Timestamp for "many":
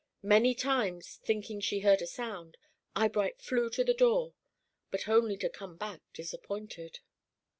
0.23-0.55